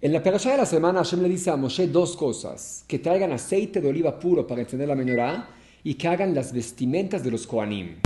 En 0.00 0.12
la 0.12 0.22
perashá 0.22 0.52
de 0.52 0.58
la 0.58 0.64
semana 0.64 1.00
Hashem 1.00 1.22
le 1.22 1.28
dice 1.28 1.50
a 1.50 1.56
Moshe 1.56 1.88
dos 1.88 2.16
cosas, 2.16 2.84
que 2.86 3.00
traigan 3.00 3.32
aceite 3.32 3.80
de 3.80 3.88
oliva 3.88 4.16
puro 4.16 4.46
para 4.46 4.60
encender 4.60 4.86
la 4.86 4.94
menorá 4.94 5.48
y 5.82 5.94
que 5.94 6.06
hagan 6.06 6.36
las 6.36 6.52
vestimentas 6.52 7.24
de 7.24 7.32
los 7.32 7.48
Kohanim. 7.48 7.96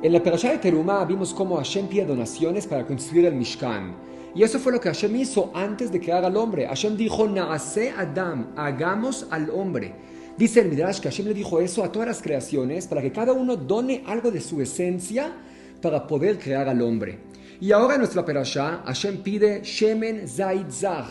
En 0.00 0.12
la 0.12 0.22
perashá 0.22 0.52
de 0.52 0.58
Terumá 0.58 1.04
vimos 1.04 1.34
cómo 1.34 1.56
Hashem 1.56 1.88
pide 1.88 2.04
donaciones 2.04 2.68
para 2.68 2.86
construir 2.86 3.26
el 3.26 3.34
Mishkan. 3.34 3.96
Y 4.32 4.44
eso 4.44 4.60
fue 4.60 4.70
lo 4.70 4.80
que 4.80 4.90
Hashem 4.90 5.16
hizo 5.16 5.50
antes 5.52 5.90
de 5.90 5.98
crear 5.98 6.24
al 6.24 6.36
hombre. 6.36 6.68
Hashem 6.68 6.96
dijo, 6.96 7.26
Naase 7.26 7.90
Adam, 7.90 8.52
hagamos 8.54 9.26
al 9.28 9.50
hombre. 9.50 9.92
Dice 10.38 10.60
el 10.60 10.68
Midrash 10.68 11.00
que 11.00 11.10
Hashem 11.10 11.26
le 11.26 11.34
dijo 11.34 11.60
eso 11.60 11.82
a 11.82 11.90
todas 11.90 12.06
las 12.06 12.22
creaciones 12.22 12.86
para 12.86 13.02
que 13.02 13.10
cada 13.10 13.32
uno 13.32 13.56
done 13.56 14.04
algo 14.06 14.30
de 14.30 14.40
su 14.40 14.62
esencia 14.62 15.32
para 15.82 16.06
poder 16.06 16.38
crear 16.38 16.68
al 16.68 16.80
hombre. 16.80 17.18
Y 17.60 17.72
ahora 17.72 17.94
en 17.94 18.00
nuestra 18.00 18.24
perashá, 18.24 18.82
Hashem 18.86 19.22
pide 19.22 19.62
Shemen 19.62 20.26
Zaid 20.26 20.70
Zach, 20.70 21.10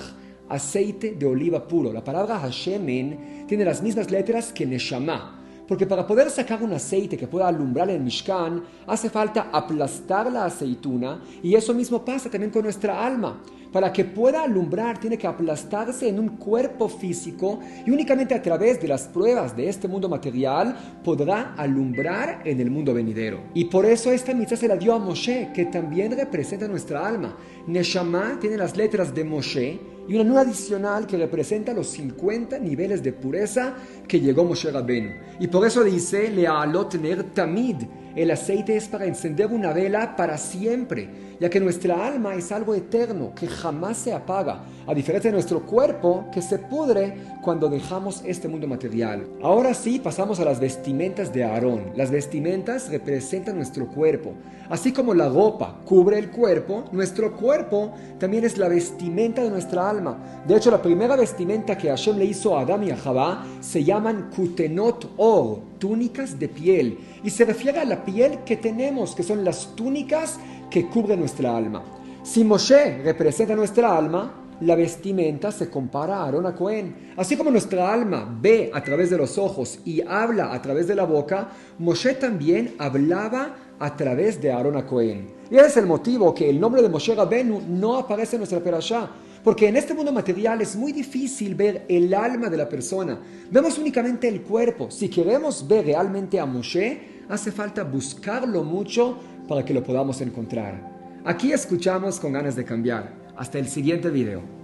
aceite 0.49 1.13
de 1.13 1.25
oliva 1.25 1.67
puro. 1.67 1.93
La 1.93 2.03
palabra 2.03 2.39
Hashemen 2.39 3.45
tiene 3.47 3.63
las 3.63 3.83
mismas 3.83 4.09
letras 4.09 4.51
que 4.51 4.65
Neshama. 4.65 5.40
Porque 5.71 5.87
para 5.87 6.05
poder 6.05 6.29
sacar 6.29 6.61
un 6.61 6.73
aceite 6.73 7.15
que 7.15 7.29
pueda 7.29 7.47
alumbrar 7.47 7.89
el 7.89 8.01
Mishkan, 8.01 8.61
hace 8.85 9.09
falta 9.09 9.47
aplastar 9.53 10.29
la 10.29 10.43
aceituna 10.43 11.21
y 11.41 11.55
eso 11.55 11.73
mismo 11.73 12.03
pasa 12.03 12.29
también 12.29 12.51
con 12.51 12.63
nuestra 12.63 13.05
alma. 13.05 13.41
Para 13.71 13.93
que 13.93 14.03
pueda 14.03 14.43
alumbrar 14.43 14.99
tiene 14.99 15.17
que 15.17 15.27
aplastarse 15.27 16.09
en 16.09 16.19
un 16.19 16.35
cuerpo 16.35 16.89
físico 16.89 17.61
y 17.85 17.89
únicamente 17.89 18.35
a 18.35 18.41
través 18.41 18.81
de 18.81 18.89
las 18.89 19.03
pruebas 19.03 19.55
de 19.55 19.69
este 19.69 19.87
mundo 19.87 20.09
material 20.09 20.75
podrá 21.05 21.53
alumbrar 21.55 22.41
en 22.43 22.59
el 22.59 22.69
mundo 22.69 22.93
venidero. 22.93 23.39
Y 23.53 23.63
por 23.63 23.85
eso 23.85 24.11
esta 24.11 24.33
mitzvah 24.33 24.57
se 24.57 24.67
la 24.67 24.75
dio 24.75 24.93
a 24.93 24.99
Moshe, 24.99 25.51
que 25.53 25.67
también 25.67 26.11
representa 26.11 26.67
nuestra 26.67 27.07
alma. 27.07 27.37
Neshama 27.65 28.37
tiene 28.41 28.57
las 28.57 28.75
letras 28.75 29.15
de 29.15 29.23
Moshe 29.23 29.79
y 30.11 30.15
una 30.15 30.25
nube 30.25 30.41
adicional 30.41 31.07
que 31.07 31.15
representa 31.15 31.73
los 31.73 31.87
50 31.87 32.59
niveles 32.59 33.01
de 33.01 33.13
pureza 33.13 33.75
que 34.05 34.19
llegó 34.19 34.43
Moshe 34.43 34.69
Rabenu. 34.69 35.11
Y 35.39 35.47
por 35.47 35.65
eso 35.65 35.85
dice, 35.85 36.29
Lealot 36.29 36.95
Ner 36.95 37.23
Tamid, 37.31 37.77
el 38.15 38.31
aceite 38.31 38.75
es 38.75 38.87
para 38.87 39.05
encender 39.05 39.47
una 39.47 39.73
vela 39.73 40.15
para 40.15 40.37
siempre, 40.37 41.09
ya 41.39 41.49
que 41.49 41.59
nuestra 41.59 42.05
alma 42.05 42.35
es 42.35 42.51
algo 42.51 42.75
eterno 42.75 43.33
que 43.35 43.47
jamás 43.47 43.97
se 43.97 44.13
apaga, 44.13 44.63
a 44.85 44.93
diferencia 44.93 45.31
de 45.31 45.35
nuestro 45.35 45.65
cuerpo 45.65 46.25
que 46.33 46.41
se 46.41 46.59
pudre 46.59 47.15
cuando 47.41 47.69
dejamos 47.69 48.21
este 48.25 48.47
mundo 48.47 48.67
material. 48.67 49.25
Ahora 49.41 49.73
sí 49.73 49.99
pasamos 49.99 50.39
a 50.39 50.45
las 50.45 50.59
vestimentas 50.59 51.33
de 51.33 51.43
Aarón. 51.43 51.91
Las 51.95 52.11
vestimentas 52.11 52.89
representan 52.89 53.55
nuestro 53.55 53.87
cuerpo. 53.87 54.33
Así 54.69 54.93
como 54.93 55.13
la 55.13 55.27
ropa 55.27 55.81
cubre 55.85 56.17
el 56.17 56.29
cuerpo, 56.29 56.85
nuestro 56.91 57.35
cuerpo 57.35 57.93
también 58.19 58.45
es 58.45 58.57
la 58.57 58.69
vestimenta 58.69 59.43
de 59.43 59.49
nuestra 59.49 59.89
alma. 59.89 60.41
De 60.47 60.55
hecho, 60.55 60.71
la 60.71 60.81
primera 60.81 61.15
vestimenta 61.15 61.77
que 61.77 61.89
Hashem 61.89 62.17
le 62.17 62.25
hizo 62.25 62.57
a 62.57 62.61
Adam 62.61 62.83
y 62.83 62.91
a 62.91 62.97
Jabá 62.97 63.45
se 63.59 63.83
llaman 63.83 64.29
kutenot 64.33 65.11
or, 65.17 65.59
túnicas 65.77 66.39
de 66.39 66.47
piel, 66.47 66.99
y 67.23 67.29
se 67.29 67.43
refiere 67.43 67.79
a 67.79 67.85
la 67.85 68.00
piel 68.03 68.39
que 68.45 68.57
tenemos, 68.57 69.15
que 69.15 69.23
son 69.23 69.43
las 69.43 69.75
túnicas 69.75 70.39
que 70.69 70.87
cubren 70.87 71.19
nuestra 71.19 71.55
alma. 71.55 71.83
Si 72.23 72.43
Moshe 72.43 73.01
representa 73.03 73.55
nuestra 73.55 73.97
alma, 73.97 74.41
la 74.61 74.75
vestimenta 74.75 75.51
se 75.51 75.69
compara 75.69 76.17
a 76.17 76.25
Aarón 76.25 76.45
a 76.45 76.55
Cohen. 76.55 77.13
Así 77.17 77.35
como 77.35 77.49
nuestra 77.49 77.91
alma 77.91 78.37
ve 78.41 78.69
a 78.73 78.83
través 78.83 79.09
de 79.09 79.17
los 79.17 79.37
ojos 79.37 79.79
y 79.85 80.01
habla 80.01 80.53
a 80.53 80.61
través 80.61 80.87
de 80.87 80.95
la 80.95 81.05
boca, 81.05 81.49
Moshe 81.79 82.13
también 82.13 82.75
hablaba 82.77 83.55
a 83.79 83.97
través 83.97 84.39
de 84.39 84.51
Aarón 84.51 84.77
a 84.77 84.85
Cohen. 84.85 85.29
Y 85.49 85.55
ese 85.55 85.65
es 85.65 85.77
el 85.77 85.87
motivo 85.87 86.33
que 86.33 86.49
el 86.49 86.59
nombre 86.59 86.81
de 86.83 86.89
Moshe 86.89 87.15
Rabenu 87.15 87.61
no 87.67 87.97
aparece 87.97 88.35
en 88.35 88.41
nuestra 88.41 88.59
perashá. 88.59 89.09
Porque 89.43 89.67
en 89.67 89.75
este 89.75 89.95
mundo 89.95 90.11
material 90.11 90.61
es 90.61 90.75
muy 90.75 90.91
difícil 90.91 91.55
ver 91.55 91.85
el 91.89 92.13
alma 92.13 92.47
de 92.47 92.57
la 92.57 92.69
persona. 92.69 93.19
Vemos 93.49 93.79
únicamente 93.79 94.27
el 94.27 94.43
cuerpo. 94.43 94.91
Si 94.91 95.09
queremos 95.09 95.67
ver 95.67 95.85
realmente 95.85 96.39
a 96.39 96.45
Moshe, 96.45 97.20
hace 97.31 97.51
falta 97.51 97.83
buscarlo 97.83 98.63
mucho 98.63 99.17
para 99.47 99.63
que 99.63 99.73
lo 99.73 99.83
podamos 99.83 100.19
encontrar. 100.21 101.21
Aquí 101.23 101.53
escuchamos 101.53 102.19
con 102.19 102.33
ganas 102.33 102.55
de 102.55 102.65
cambiar. 102.65 103.13
Hasta 103.37 103.57
el 103.57 103.67
siguiente 103.67 104.09
video. 104.09 104.60